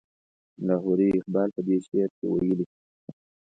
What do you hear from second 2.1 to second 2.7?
کې ویلي.